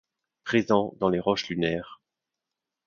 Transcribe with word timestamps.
Présent 0.45 0.95
dans 0.99 1.09
les 1.09 1.19
roches 1.19 1.47
lunaires. 1.49 2.01